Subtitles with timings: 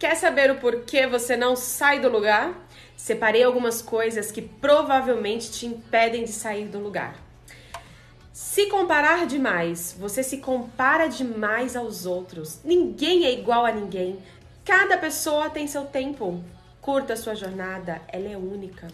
[0.00, 2.54] Quer saber o porquê você não sai do lugar?
[2.96, 7.16] Separei algumas coisas que provavelmente te impedem de sair do lugar.
[8.32, 12.60] Se comparar demais, você se compara demais aos outros.
[12.64, 14.18] Ninguém é igual a ninguém.
[14.64, 16.42] Cada pessoa tem seu tempo.
[16.80, 18.88] Curta a sua jornada, ela é única.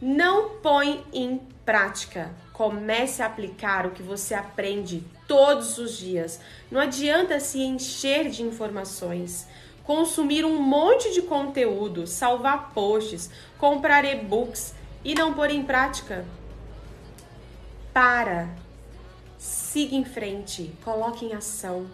[0.00, 2.32] Não põe em prática.
[2.52, 6.40] Comece a aplicar o que você aprende todos os dias.
[6.72, 9.46] Não adianta se encher de informações,
[9.84, 16.24] consumir um monte de conteúdo, salvar posts, comprar e-books e não pôr em prática.
[17.92, 18.48] Para.
[19.38, 21.86] Siga em frente, coloque em ação.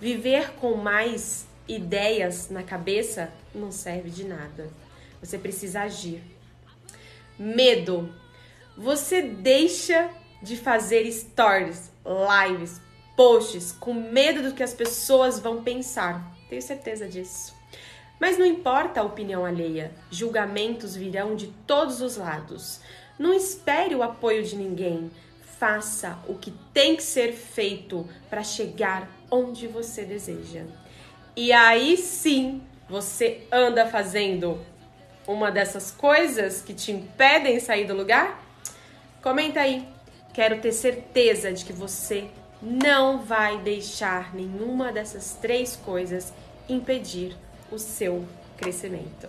[0.00, 4.68] Viver com mais ideias na cabeça não serve de nada.
[5.22, 6.22] Você precisa agir.
[7.38, 8.12] Medo.
[8.76, 10.10] Você deixa
[10.42, 12.80] de fazer stories, lives,
[13.20, 16.34] posts com medo do que as pessoas vão pensar.
[16.48, 17.54] Tenho certeza disso.
[18.18, 22.80] Mas não importa a opinião alheia, julgamentos virão de todos os lados.
[23.18, 25.10] Não espere o apoio de ninguém.
[25.58, 30.64] Faça o que tem que ser feito para chegar onde você deseja.
[31.36, 34.58] E aí sim, você anda fazendo
[35.28, 38.42] uma dessas coisas que te impedem sair do lugar?
[39.22, 39.86] Comenta aí.
[40.32, 42.30] Quero ter certeza de que você
[42.62, 46.32] não vai deixar nenhuma dessas três coisas
[46.68, 47.36] impedir
[47.70, 49.28] o seu crescimento.